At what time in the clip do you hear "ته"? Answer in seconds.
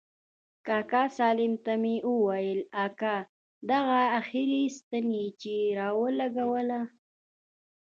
1.63-1.73